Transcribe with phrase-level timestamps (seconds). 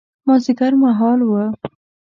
[0.27, 1.31] مازیګر مهال و.